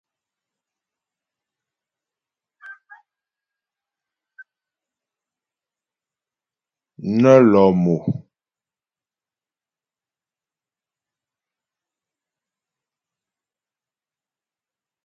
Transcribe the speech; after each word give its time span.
Nə́ 7.21 7.37
lɔ̂ 7.51 7.67
mo. 7.83 7.95